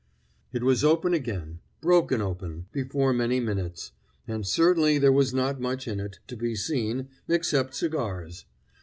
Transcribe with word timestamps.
It 0.51 0.63
was 0.63 0.83
open 0.83 1.13
again 1.13 1.59
broken 1.79 2.21
open 2.23 2.65
before 2.71 3.13
many 3.13 3.39
minutes; 3.39 3.91
and 4.27 4.47
certainly 4.47 4.97
there 4.97 5.11
was 5.11 5.31
not 5.31 5.61
much 5.61 5.87
in 5.87 5.99
it, 5.99 6.17
to 6.25 6.35
be 6.35 6.55
seen, 6.55 7.09
except 7.27 7.75
cigars. 7.75 8.45